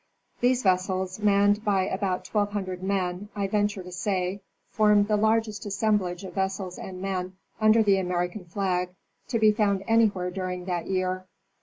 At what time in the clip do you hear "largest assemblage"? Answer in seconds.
5.15-6.23